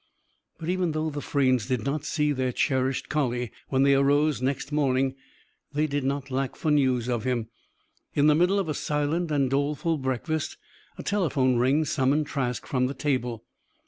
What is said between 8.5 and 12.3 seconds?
of a silent and doleful breakfast a telephone ring summoned